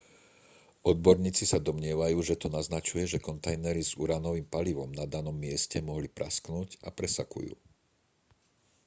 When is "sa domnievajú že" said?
1.51-2.33